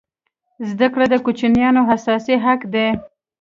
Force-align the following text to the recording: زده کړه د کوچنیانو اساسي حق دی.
زده 0.69 0.87
کړه 0.93 1.05
د 1.09 1.15
کوچنیانو 1.25 1.81
اساسي 1.95 2.35
حق 2.45 2.61
دی. 2.73 2.87